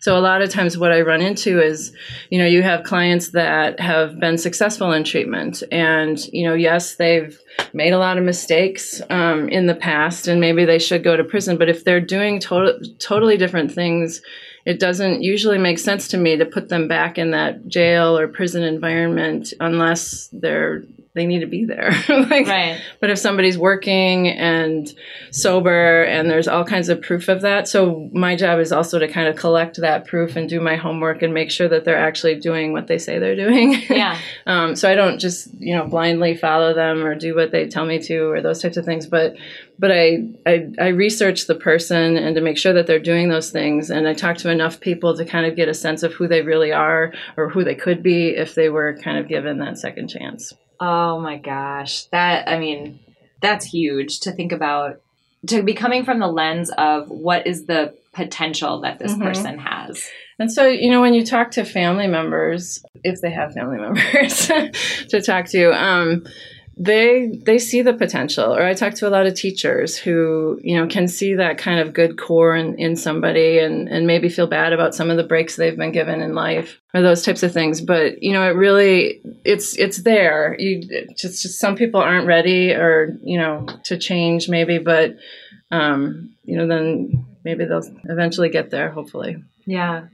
[0.00, 1.92] So a lot of times what I run into is,
[2.30, 6.94] you know, you have clients that have been successful in treatment and, you know, yes,
[6.94, 7.38] they've
[7.74, 11.22] made a lot of mistakes um, in the past and maybe they should go to
[11.22, 14.22] prison, but if they're doing to- totally different things,
[14.64, 18.26] it doesn't usually make sense to me to put them back in that jail or
[18.26, 20.82] prison environment unless they're
[21.14, 21.90] they need to be there.
[22.08, 22.80] like, right.
[23.00, 24.94] but if somebody's working and
[25.32, 29.08] sober and there's all kinds of proof of that, so my job is also to
[29.08, 32.38] kind of collect that proof and do my homework and make sure that they're actually
[32.38, 33.82] doing what they say they're doing.
[33.90, 34.18] Yeah.
[34.46, 37.84] um, so I don't just you know blindly follow them or do what they tell
[37.84, 39.36] me to or those types of things, but
[39.78, 43.50] but I, I I research the person and to make sure that they're doing those
[43.50, 46.28] things, and I talk to enough people to kind of get a sense of who
[46.28, 49.78] they really are or who they could be if they were kind of given that
[49.78, 50.54] second chance.
[50.80, 52.04] Oh my gosh.
[52.06, 52.98] That, I mean,
[53.40, 55.00] that's huge to think about,
[55.48, 59.22] to be coming from the lens of what is the potential that this Mhm.
[59.22, 60.08] person has.
[60.38, 64.46] And so, you know, when you talk to family members, if they have family members
[65.08, 66.24] to talk to, um,
[66.82, 68.54] they they see the potential.
[68.54, 71.78] Or I talk to a lot of teachers who, you know, can see that kind
[71.78, 75.22] of good core in, in somebody and, and maybe feel bad about some of the
[75.22, 77.82] breaks they've been given in life or those types of things.
[77.82, 80.56] But, you know, it really it's it's there.
[80.58, 80.80] You
[81.14, 85.16] just, just some people aren't ready or, you know, to change maybe, but
[85.70, 89.36] um, you know, then maybe they'll eventually get there, hopefully.
[89.66, 90.06] Yeah.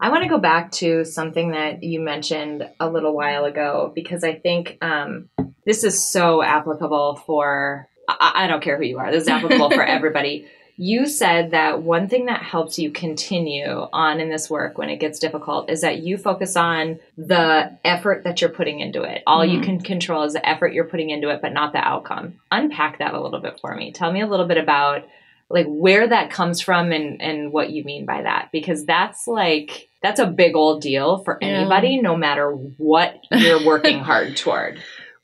[0.00, 4.22] I want to go back to something that you mentioned a little while ago because
[4.22, 5.28] I think um,
[5.68, 9.70] this is so applicable for, I, I don't care who you are, this is applicable
[9.70, 10.46] for everybody.
[10.80, 14.98] You said that one thing that helps you continue on in this work when it
[15.00, 19.22] gets difficult is that you focus on the effort that you're putting into it.
[19.26, 19.64] All you Mhm.
[19.64, 22.34] can control is the effort you're putting into it, but not the outcome.
[22.52, 23.90] Unpack that a little bit for me.
[23.92, 25.04] Tell me a little bit about
[25.50, 29.88] like where that comes from and and what you mean by that because that's like
[30.02, 31.48] that's a big old deal for Yeah.
[31.48, 34.78] anybody no matter what you're working hard toward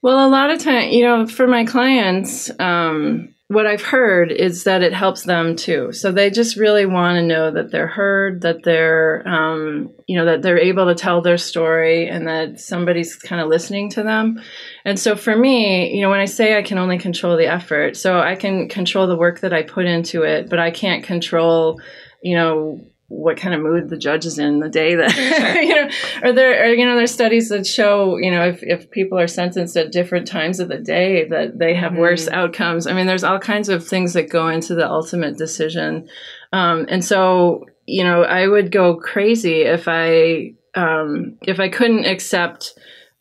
[0.04, 4.64] Well, a lot of time, you know, for my clients, um, what I've heard is
[4.64, 5.92] that it helps them too.
[5.92, 10.26] So they just really want to know that they're heard, that they're, um, you know,
[10.26, 14.42] that they're able to tell their story and that somebody's kind of listening to them.
[14.84, 17.96] And so for me, you know, when I say I can only control the effort,
[17.96, 21.80] so I can control the work that I put into it, but I can't control,
[22.22, 22.78] you know,
[23.14, 25.14] what kind of mood the judge is in the day that
[25.62, 25.88] you know
[26.22, 29.28] or there or, you know there's studies that show you know if, if people are
[29.28, 32.86] sentenced at different times of the day that they have worse outcomes.
[32.86, 36.08] I mean there's all kinds of things that go into the ultimate decision.
[36.52, 42.06] Um, and so you know i would go crazy if i um, if i couldn't
[42.06, 42.78] accept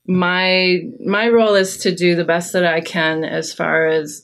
[0.07, 4.23] my my role is to do the best that i can as far as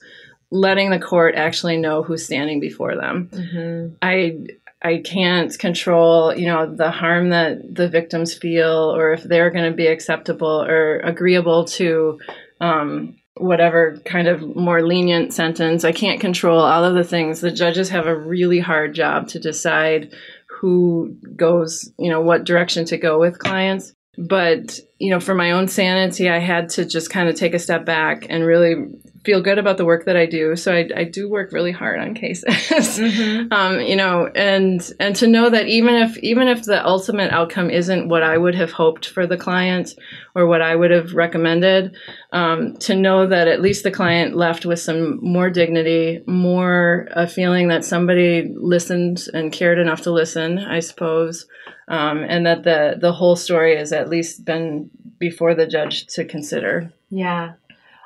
[0.51, 3.29] letting the court actually know who's standing before them.
[3.31, 3.95] Mm-hmm.
[4.01, 4.37] I
[4.81, 9.69] I can't control, you know, the harm that the victims feel or if they're going
[9.69, 12.19] to be acceptable or agreeable to
[12.61, 15.83] um, whatever kind of more lenient sentence.
[15.83, 17.41] I can't control all of the things.
[17.41, 20.13] The judges have a really hard job to decide
[20.59, 23.93] who goes, you know, what direction to go with clients.
[24.19, 27.59] But, you know, for my own sanity, I had to just kind of take a
[27.59, 28.75] step back and really
[29.23, 30.55] feel good about the work that I do.
[30.55, 33.51] So I, I do work really hard on cases, Mm-hmm.
[33.53, 37.69] um, you know, and and to know that even if even if the ultimate outcome
[37.69, 39.95] isn't what I would have hoped for the client
[40.35, 41.95] or what I would have recommended,
[42.31, 47.27] um, to know that at least the client left with some more dignity, more a
[47.27, 51.45] feeling that somebody listened and cared enough to listen, I suppose,
[51.89, 56.23] um, and that the the whole story has at least been before the judge to
[56.23, 56.93] consider.
[57.09, 57.53] Yeah.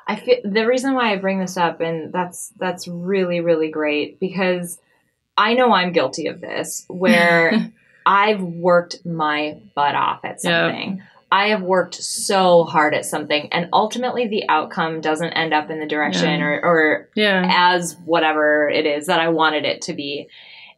[0.06, 4.18] I feel the reason why I bring this up and that's that's really really great
[4.20, 4.78] because
[5.36, 7.72] I know I'm guilty of this where
[8.06, 11.02] I've worked my butt off at something.
[11.32, 15.80] I have worked so hard at something and ultimately the outcome doesn't end up in
[15.80, 16.44] the direction Yeah.
[16.46, 17.42] or or Yeah.
[17.50, 20.28] as whatever it is that I wanted it to be.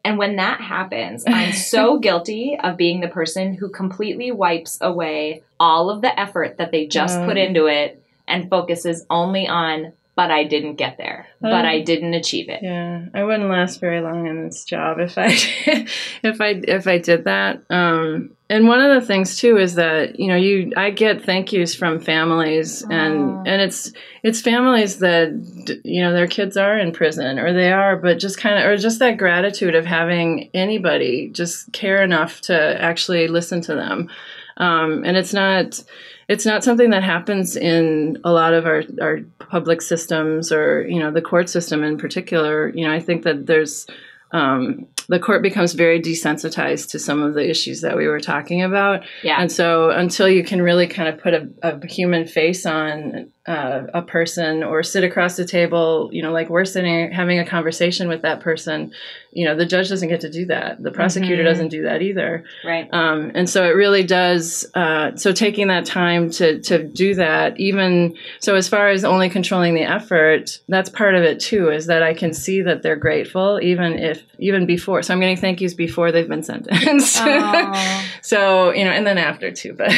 [0.07, 5.43] And when that happens, I'm so guilty of being the person who completely wipes away
[5.59, 7.25] all of the effort that they just Yeah.
[7.25, 11.81] put into it and focuses only on, but I didn't get there, but Um, I
[11.81, 12.61] didn't achieve it.
[12.63, 15.27] Yeah, I wouldn't last very long in this job if I
[16.23, 17.61] if I if I did that.
[17.69, 21.51] Um, and one of the things too is that you know you I get thank
[21.51, 23.91] yous from families and and it's
[24.23, 28.37] it's families that you know their kids are in prison or they are but just
[28.37, 33.61] kind of or just that gratitude of having anybody just care enough to actually listen
[33.61, 34.09] to them.
[34.55, 35.83] Um, and it's not
[36.29, 40.99] it's not something that happens in a lot of our, our public systems or you
[40.99, 42.69] know the court system in particular.
[42.69, 43.87] You know i think that there's
[44.31, 48.61] um, the court becomes very desensitized to some of the issues that we were talking
[48.61, 49.03] about.
[49.23, 49.37] Yeah.
[49.39, 53.87] And so until you can really kind of put a, a human face on uh,
[53.93, 58.09] a person or sit across the table, you know, like we're sitting having a conversation
[58.09, 58.91] with that person,
[59.31, 60.83] you know, the judge doesn't get to do that.
[60.83, 61.45] The prosecutor mm-hmm.
[61.45, 62.43] doesn't do that either.
[62.65, 62.89] Right.
[62.91, 64.65] Um, and so it really does.
[64.73, 69.29] Uh, so taking that time to to do that, even so, as far as only
[69.29, 71.69] controlling the effort, that's part of it too.
[71.69, 74.96] Is that I can see that they're grateful, even if even before.
[75.01, 77.15] So I'm getting thank yous before they've been sentenced.
[78.21, 79.91] so you know, and then after too, but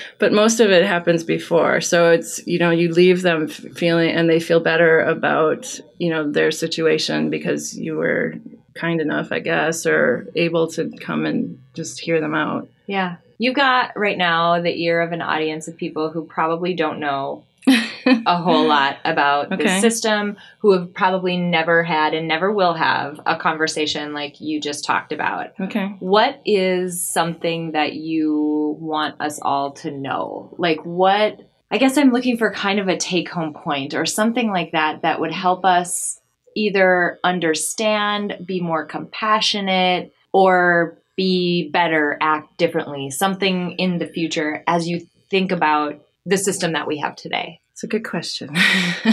[0.18, 1.80] but most of it happens before.
[1.80, 6.30] So it's you know you leave them feeling and they feel better about you know
[6.30, 8.34] their situation because you were
[8.76, 12.68] kind enough, I guess, or able to come and just hear them out.
[12.86, 13.16] Yeah.
[13.38, 17.44] You've got right now the ear of an audience of people who probably don't know
[18.26, 19.64] a whole lot about okay.
[19.64, 24.60] the system, who have probably never had and never will have a conversation like you
[24.60, 25.48] just talked about.
[25.60, 25.96] Okay.
[25.98, 30.54] What is something that you want us all to know?
[30.58, 31.40] Like, what,
[31.70, 35.02] I guess I'm looking for kind of a take home point or something like that
[35.02, 36.20] that would help us
[36.54, 44.86] either understand, be more compassionate, or be better, act differently, something in the future as
[44.86, 47.60] you think about the system that we have today?
[47.76, 48.56] It's a good question.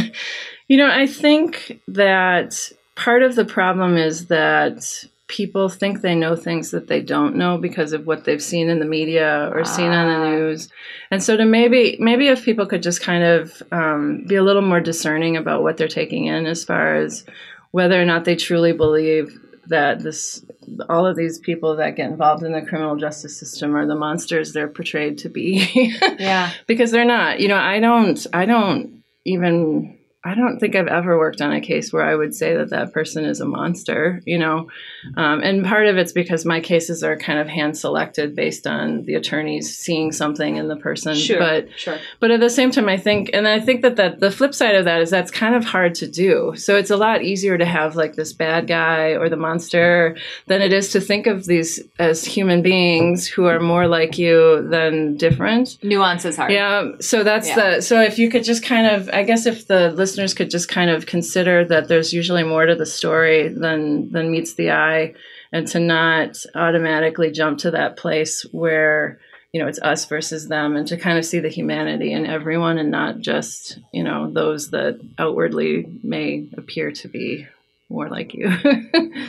[0.70, 6.38] you know, I think that part of the problem is that people think they know
[6.38, 9.92] things that they don't know because of what they've seen in the media or seen
[9.92, 10.30] on the ah.
[10.30, 10.70] news
[11.12, 14.62] and so to maybe maybe if people could just kind of um, be a little
[14.62, 17.26] more discerning about what they're taking in as far as
[17.72, 20.46] whether or not they truly believe that this
[20.90, 24.54] all of these people that get involved in the criminal justice system are the monsters
[24.54, 25.96] they're portrayed to be.
[26.20, 26.52] yeah.
[26.68, 27.40] Because they're not.
[27.40, 31.60] You know, I don't I don't even I don't think I've ever worked on a
[31.60, 34.70] case where I would say that that person is a monster, you know.
[35.18, 39.04] Um, and part of it's because my cases are kind of hand selected based on
[39.04, 41.16] the attorneys seeing something in the person.
[41.16, 42.00] Sure, but sure.
[42.22, 44.76] But at the same time, I think, and I think that, that the flip side
[44.76, 46.54] of that is that's kind of hard to do.
[46.56, 50.16] So it's a lot easier to have like this bad guy or the monster
[50.48, 54.66] than it is to think of these as human beings who are more like you
[54.70, 55.84] than different.
[55.84, 56.54] Nuance is hard.
[56.54, 56.92] Yeah.
[57.02, 57.56] So that's yeah.
[57.76, 60.70] the so if you could just kind of, I guess if the listeners could just
[60.70, 65.14] kind of consider that there's usually more to the story than than meets the eye.
[65.52, 69.20] And to not automatically jump to that place where
[69.52, 72.80] you know it's us versus them and to kind of see the humanity in everyone
[72.80, 77.48] and not just you know those that outwardly may appear to be
[77.90, 78.48] more like you.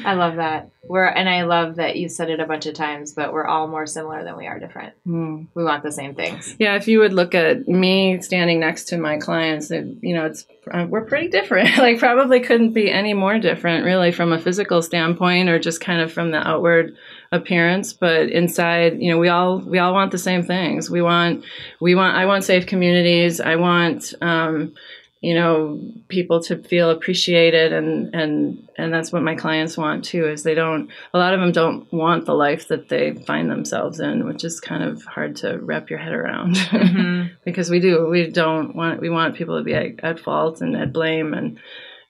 [0.04, 0.70] I love that.
[0.86, 3.68] We're and I love that you said it a bunch of times, but we're all
[3.68, 4.94] more similar than we are different.
[5.06, 5.46] Mm.
[5.54, 6.54] We want the same things.
[6.58, 10.26] Yeah, if you would look at me standing next to my clients, it, you know,
[10.26, 11.76] it's uh, we're pretty different.
[11.78, 16.00] like probably couldn't be any more different, really, from a physical standpoint or just kind
[16.00, 16.96] of from the outward
[17.32, 17.92] appearance.
[17.92, 20.90] But inside, you know, we all we all want the same things.
[20.90, 21.44] We want
[21.80, 23.40] we want I want safe communities.
[23.40, 24.14] I want.
[24.20, 24.74] Um,
[25.24, 30.28] you know people to feel appreciated and and and that's what my clients want too
[30.28, 34.00] is they don't a lot of them don't want the life that they find themselves
[34.00, 37.32] in which is kind of hard to wrap your head around mm-hmm.
[37.44, 40.76] because we do we don't want we want people to be at, at fault and
[40.76, 41.58] at blame and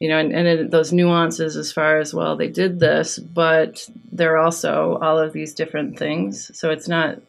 [0.00, 3.88] you know and, and it, those nuances as far as well they did this but
[4.10, 7.20] they're also all of these different things so it's not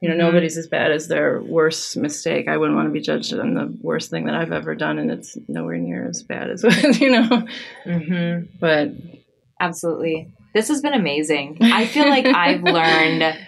[0.00, 0.24] you know, mm-hmm.
[0.24, 2.48] nobody's as bad as their worst mistake.
[2.48, 5.10] I wouldn't want to be judged on the worst thing that I've ever done, and
[5.10, 6.62] it's nowhere near as bad as
[7.00, 7.46] you know.
[7.84, 8.56] Mm-hmm.
[8.58, 8.92] But
[9.60, 11.58] absolutely, this has been amazing.
[11.60, 13.38] I feel like I've learned.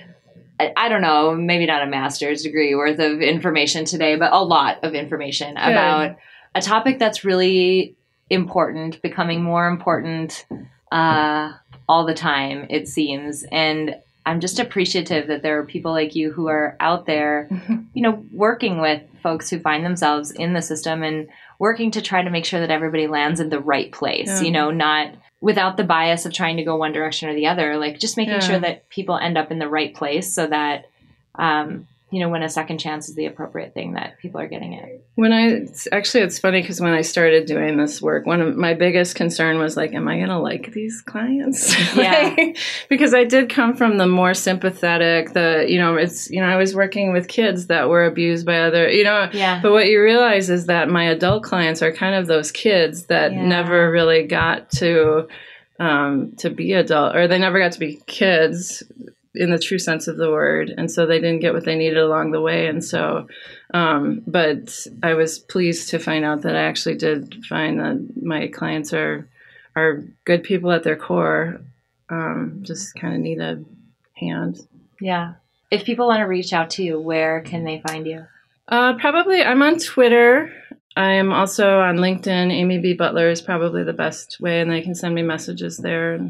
[0.76, 4.84] I don't know, maybe not a master's degree worth of information today, but a lot
[4.84, 5.60] of information Good.
[5.60, 6.16] about
[6.54, 7.96] a topic that's really
[8.30, 10.46] important, becoming more important
[10.92, 11.52] uh,
[11.88, 13.44] all the time, it seems.
[13.50, 17.48] And I'm just appreciative that there are people like you who are out there,
[17.94, 22.22] you know, working with folks who find themselves in the system and working to try
[22.22, 24.40] to make sure that everybody lands in the right place, yeah.
[24.40, 27.76] you know, not without the bias of trying to go one direction or the other,
[27.76, 28.40] like just making yeah.
[28.40, 30.86] sure that people end up in the right place so that
[31.34, 34.74] um, you know when a second chance is the appropriate thing that people are getting
[34.74, 35.04] it.
[35.14, 38.74] When i actually it's funny because when i started doing this work one of my
[38.74, 41.74] biggest concern was like am i going to like these clients?
[41.96, 42.34] Yeah.
[42.36, 46.46] Like, because i did come from the more sympathetic the you know it's you know
[46.48, 49.60] i was working with kids that were abused by other you know yeah.
[49.62, 53.32] but what you realize is that my adult clients are kind of those kids that
[53.32, 53.46] Yeah.
[53.46, 55.28] never really got to
[55.80, 58.82] um, to be adult or they never got to be kids
[59.34, 61.98] in the true sense of the word and so they didn't get what they needed
[61.98, 63.26] along the way and so
[63.72, 68.46] um, but i was pleased to find out that i actually did find that my
[68.48, 69.28] clients are
[69.74, 71.60] are good people at their core
[72.12, 73.64] um, just kind of need a
[74.14, 74.66] hand.
[75.00, 75.34] Yeah.
[75.70, 78.26] If people want to reach out to you where can they find you?
[78.68, 80.52] Uh, probably i'm on twitter.
[80.94, 82.52] I am also on linkedin.
[82.52, 82.92] Amy b.
[82.92, 86.20] Butler is probably the best way and they can send me messages there.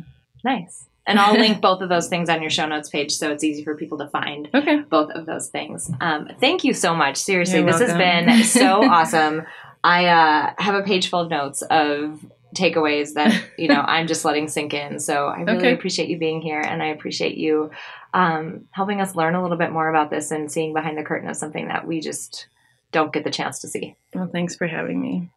[0.45, 3.45] Nice and I'll link both of those things on your show notes page so it's
[3.45, 5.91] easy for people to find okay both of those things.
[6.01, 7.17] Um, thank you so much.
[7.17, 9.43] Seriously, You're this has been so awesome.
[9.85, 12.25] I uh, have a page full of notes of
[12.55, 15.01] takeaways that you know I'm just letting sink in.
[15.01, 15.73] So I really Okay.
[15.73, 17.71] appreciate you being here, and I appreciate you
[18.15, 21.29] um, helping us learn a little bit more about this and seeing behind the curtain
[21.31, 22.47] of something that we just
[22.93, 23.97] don't get the chance to see.
[24.15, 25.31] well thanks for having me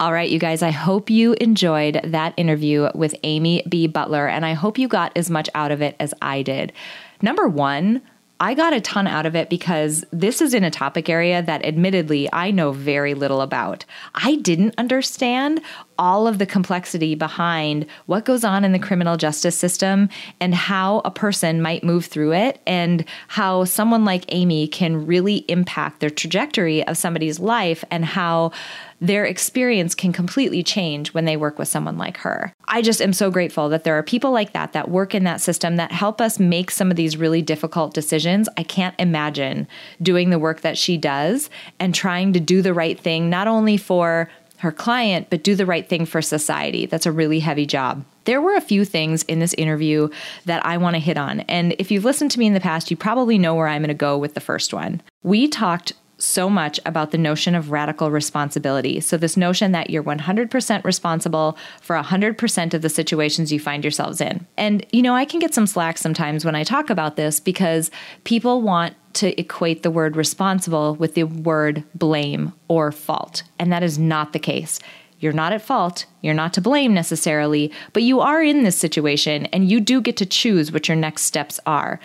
[0.00, 3.88] All right, you guys, I hope you enjoyed that interview with Amy B.
[3.88, 6.72] Butler, and I hope you got as much out of it as I did.
[7.20, 8.02] Number one,
[8.38, 11.64] I got a ton out of it because this is in a topic area that
[11.64, 13.84] admittedly I know very little about.
[14.14, 15.60] I didn't understand
[15.98, 20.08] all of the complexity behind what goes on in the criminal justice system
[20.40, 25.44] and how a person might move through it and how someone like Amy can really
[25.48, 28.52] impact the trajectory of somebody's life and how
[29.00, 32.52] their experience can completely change when they work with someone like her.
[32.66, 35.40] I just am so grateful that there are people like that that work in that
[35.40, 38.48] system that help us make some of these really difficult decisions.
[38.56, 39.68] I can't imagine
[40.02, 43.76] doing the work that she does and trying to do the right thing, not only
[43.76, 44.28] for
[44.58, 46.86] her client, but do the right thing for society.
[46.86, 48.04] That's a really heavy job.
[48.24, 50.08] There were a few things in this interview
[50.44, 51.40] that I want to hit on.
[51.40, 53.88] And if you've listened to me in the past, you probably know where I'm going
[53.88, 55.00] to go with the first one.
[55.22, 59.00] We talked so much about the notion of radical responsibility.
[59.00, 64.20] So, this notion that you're 100% responsible for 100% of the situations you find yourselves
[64.20, 64.46] in.
[64.56, 67.90] And, you know, I can get some slack sometimes when I talk about this because
[68.24, 73.42] people want to equate the word responsible with the word blame or fault.
[73.58, 74.78] And that is not the case.
[75.20, 76.06] You're not at fault.
[76.22, 80.16] You're not to blame necessarily, but you are in this situation and you do get
[80.18, 81.98] to choose what your next steps are.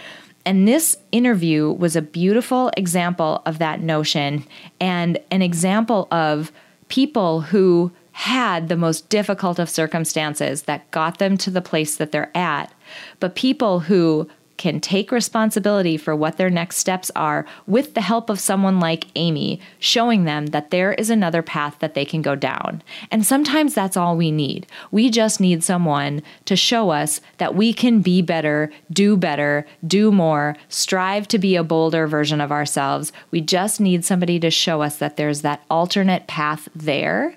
[0.46, 4.46] And this interview was a beautiful example of that notion
[4.80, 6.52] and an example of
[6.90, 12.12] people who had the most difficult of circumstances that got them to the place that
[12.12, 12.72] they're at,
[13.20, 14.30] but people who
[14.64, 19.08] can take responsibility for what their next steps are with the help of someone like
[19.16, 22.82] Amy, showing them that there is another path that they can go down.
[23.12, 24.66] And sometimes that's all we need.
[24.90, 30.14] We just need someone to show us that we can be better, do better, do
[30.14, 33.12] more, strive to be a bolder version of ourselves.
[33.32, 37.36] We just need somebody to show us that there's that alternate path there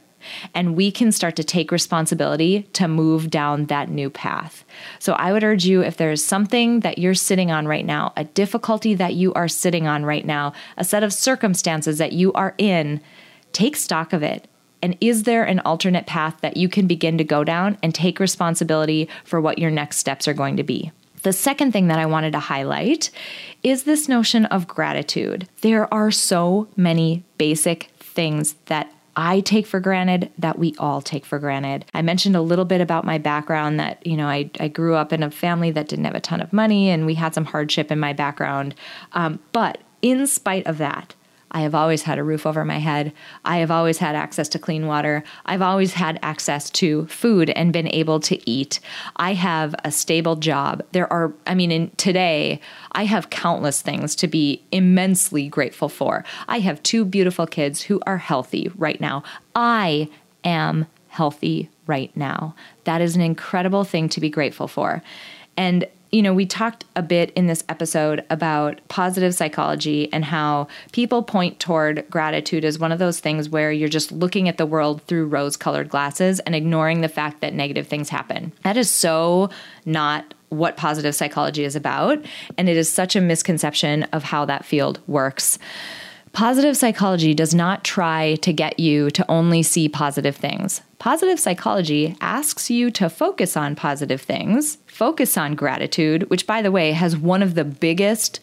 [0.55, 4.65] and we can start to take responsibility to move down that new path.
[4.99, 8.25] So I would urge you if there's something that you're sitting on right now, a
[8.25, 12.55] difficulty that you are sitting on right now, a set of circumstances that you are
[12.59, 13.01] in,
[13.53, 14.49] take stock of it.
[14.83, 18.21] And is there an alternate path that you can begin to go down and take
[18.21, 20.93] responsibility for what your next steps are going to be?
[21.23, 23.11] The second thing that I wanted to highlight
[23.63, 25.49] is this notion of gratitude.
[25.63, 31.25] There are so many basic things that I take for granted that we all take
[31.25, 31.87] for granted.
[31.95, 35.11] I mentioned a little bit about my background that, you know, I, I grew up
[35.13, 37.91] in a family that didn't have a ton of money and we had some hardship
[37.91, 38.75] in my background.
[39.13, 41.15] Um, but in spite of that,
[41.51, 43.13] I have always had a roof over my head.
[43.45, 45.23] I have always had access to clean water.
[45.47, 48.81] I've always had access to food and been able to eat.
[49.17, 50.83] I have a stable job.
[50.93, 52.61] There are, I mean, in today,
[52.93, 56.25] I have countless things to be immensely grateful for.
[56.49, 59.23] I have two beautiful kids who are healthy right now.
[59.55, 60.09] I
[60.45, 62.55] am healthy right now.
[62.85, 65.03] That is an incredible thing to be grateful for.
[65.57, 65.87] And
[66.17, 71.23] you know, we talked a bit in this episode about positive psychology and how people
[71.23, 75.03] point toward gratitude as one of those things where you're just looking at the world
[75.03, 78.51] through rose colored glasses and ignoring the fact that negative things happen.
[78.63, 79.51] That is so
[79.85, 82.25] not what positive psychology is about.
[82.57, 85.59] And it is such a misconception of how that field works.
[86.37, 90.83] Positive psychology does not try to get you to only see positive things.
[90.99, 96.71] Positive psychology asks you to focus on positive things, focus on gratitude, which, by the
[96.71, 98.41] way, has one of the biggest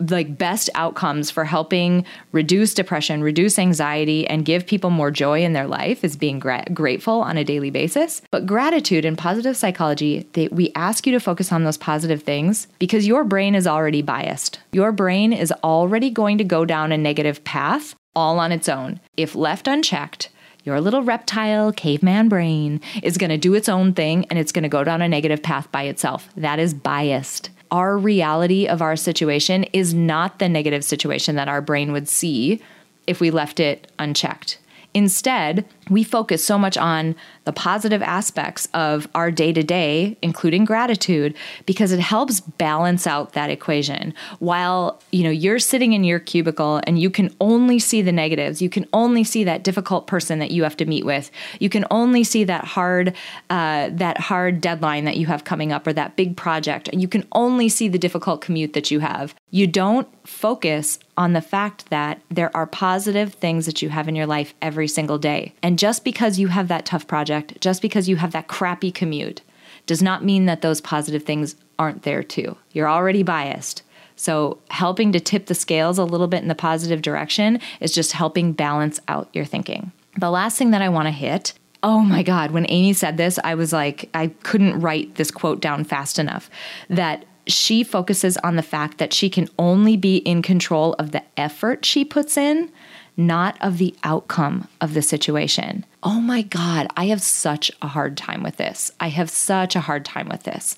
[0.00, 5.52] like best outcomes for helping reduce depression, reduce anxiety, and give people more joy in
[5.52, 8.22] their life is being gra- grateful on a daily basis.
[8.30, 12.68] But gratitude and positive psychology, they, we ask you to focus on those positive things
[12.78, 14.60] because your brain is already biased.
[14.72, 19.00] Your brain is already going to go down a negative path all on its own.
[19.16, 20.28] If left unchecked,
[20.64, 24.64] your little reptile caveman brain is going to do its own thing and it's going
[24.64, 26.28] to go down a negative path by itself.
[26.36, 31.60] That is biased our reality of our situation is not the negative situation that our
[31.60, 32.62] brain would see
[33.06, 34.58] if we left it unchecked.
[34.94, 37.14] Instead, we focus so much on
[37.44, 41.34] the positive aspects of our day to day, including gratitude,
[41.66, 44.14] because it helps balance out that equation.
[44.38, 48.60] While you know you're sitting in your cubicle and you can only see the negatives,
[48.62, 51.30] you can only see that difficult person that you have to meet with,
[51.60, 53.14] you can only see that hard
[53.50, 57.08] uh, that hard deadline that you have coming up or that big project, and you
[57.08, 59.34] can only see the difficult commute that you have.
[59.50, 64.14] You don't focus on the fact that there are positive things that you have in
[64.14, 65.54] your life every single day.
[65.62, 69.40] And just because you have that tough project, just because you have that crappy commute,
[69.86, 72.56] does not mean that those positive things aren't there too.
[72.72, 73.82] You're already biased.
[74.16, 78.12] So, helping to tip the scales a little bit in the positive direction is just
[78.12, 79.92] helping balance out your thinking.
[80.18, 83.38] The last thing that I want to hit Oh my God, when Amy said this,
[83.44, 86.50] I was like, I couldn't write this quote down fast enough.
[86.90, 91.22] That she focuses on the fact that she can only be in control of the
[91.36, 92.70] effort she puts in,
[93.16, 95.84] not of the outcome of the situation.
[96.02, 98.92] Oh my God, I have such a hard time with this.
[99.00, 100.76] I have such a hard time with this.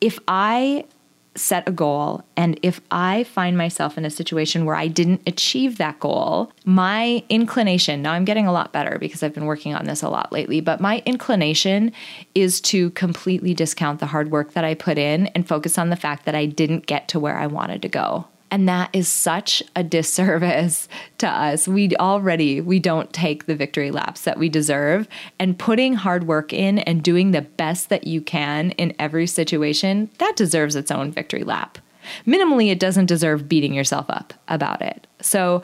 [0.00, 0.86] If I
[1.36, 5.78] set a goal and if I find myself in a situation where I didn't achieve
[5.78, 9.84] that goal, my inclination, now I'm getting a lot better because I've been working on
[9.84, 11.92] this a lot lately, but my inclination
[12.34, 15.96] is to completely discount the hard work that I put in and focus on the
[15.96, 18.26] fact that I didn't get to where I wanted to go.
[18.50, 20.88] And that is such a disservice
[21.18, 21.68] to us.
[21.68, 25.06] We already we don't take the victory laps that we deserve
[25.38, 30.10] and putting hard work in and doing the best that you can in every situation,
[30.18, 31.78] that deserves its own victory lap.
[32.26, 35.06] Minimally it doesn't deserve beating yourself up about it.
[35.20, 35.62] So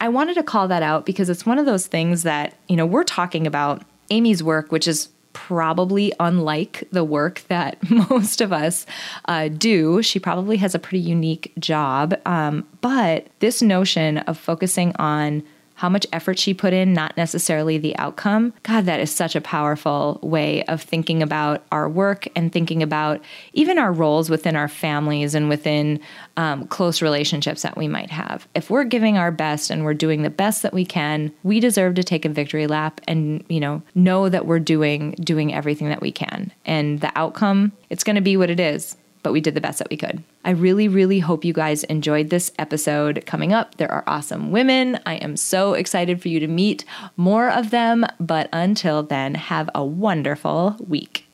[0.00, 2.86] I wanted to call that out because it's one of those things that, you know,
[2.86, 5.08] we're talking about Amy's work, which is
[5.52, 7.76] probably unlike the work that
[8.10, 8.86] most of us
[9.26, 10.02] uh, do.
[10.02, 12.18] She probably has a pretty unique job.
[12.24, 15.42] Um, but this notion of focusing on
[15.82, 18.52] how much effort she put in, not necessarily the outcome.
[18.62, 23.20] God, that is such a powerful way of thinking about our work and thinking about
[23.52, 25.98] even our roles within our families and within
[26.36, 28.46] um, close relationships that we might have.
[28.54, 31.96] If we're giving our best and we're doing the best that we can, we deserve
[31.96, 36.00] to take a victory lap and you know know that we're doing doing everything that
[36.00, 36.52] we can.
[36.64, 39.78] And the outcome, it's going to be what it is but we did the best
[39.78, 40.22] that we could.
[40.44, 43.24] I really, really hope you guys enjoyed this episode.
[43.26, 44.98] Coming up, there are awesome women.
[45.06, 46.84] I am so excited for you to meet
[47.16, 48.04] more of them.
[48.18, 51.26] But until then, have a wonderful week.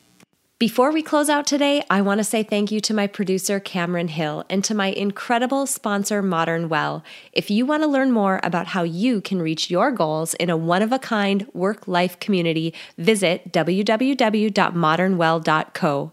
[0.59, 4.09] Before we close out today, I want to say thank you to my producer, Cameron
[4.09, 7.05] Hill, and to my incredible sponsor, Modern Well.
[7.33, 10.57] If you want to learn more about how you can reach your goals in a
[10.57, 16.13] one of a kind work life community, visit www.modernwell.co.